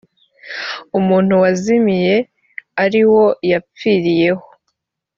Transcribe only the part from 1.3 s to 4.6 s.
wazimiye ariwo yapfiriyeho